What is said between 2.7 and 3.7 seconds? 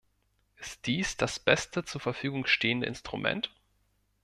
Instrument?